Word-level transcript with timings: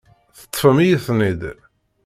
Teṭṭfemt-iyi-ten-id. 0.39 1.41